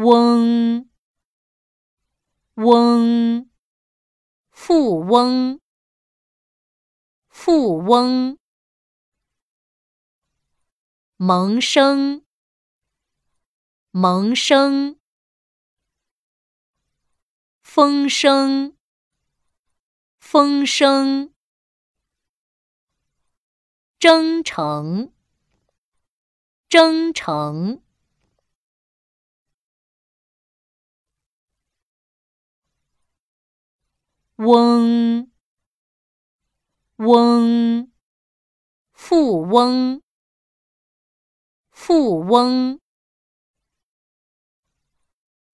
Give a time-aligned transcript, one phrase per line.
[0.00, 0.88] 翁，
[2.54, 3.50] 翁，
[4.52, 5.60] 富翁，
[7.28, 8.38] 富翁，
[11.16, 12.24] 萌生，
[13.90, 15.00] 萌生，
[17.60, 18.76] 风声，
[20.20, 21.34] 风声，
[23.98, 25.12] 征程，
[26.68, 27.82] 征程。
[34.38, 35.32] 翁，
[36.94, 37.90] 翁，
[38.92, 40.00] 富翁，
[41.72, 42.78] 富翁，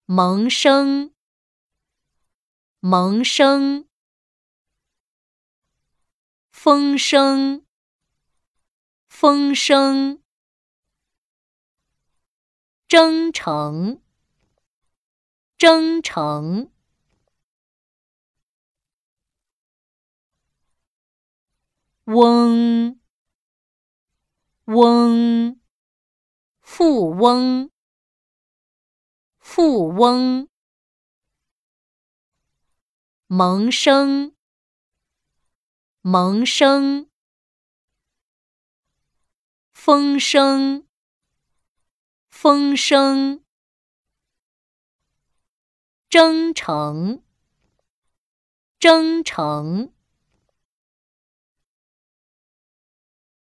[0.05, 1.15] 萌生，
[2.79, 3.89] 萌生，
[6.51, 7.65] 风声，
[9.07, 10.21] 风声，
[12.87, 13.99] 征程，
[15.57, 16.74] 征程。
[22.05, 22.99] 翁，
[24.65, 25.59] 翁，
[26.61, 27.71] 富翁，
[29.39, 30.47] 富翁，
[33.25, 34.35] 萌生，
[36.01, 37.09] 萌生，
[39.73, 40.87] 风声，
[42.29, 43.43] 风声，
[46.07, 47.23] 征程，
[48.77, 49.94] 征程。